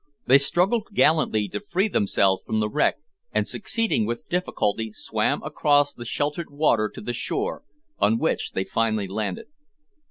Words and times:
They 0.25 0.39
struggled 0.39 0.87
gallantly 0.93 1.47
to 1.49 1.59
free 1.59 1.87
themselves 1.87 2.41
from 2.41 2.59
the 2.59 2.67
wreck, 2.71 2.95
and, 3.31 3.47
succeeding 3.47 4.07
with 4.07 4.27
difficulty, 4.29 4.91
swam 4.91 5.43
across 5.43 5.93
the 5.93 6.05
sheltered 6.05 6.49
water 6.49 6.89
to 6.95 7.01
the 7.01 7.13
shore, 7.13 7.61
on 7.99 8.17
which 8.17 8.53
they 8.53 8.63
finally 8.63 9.07
landed. 9.07 9.45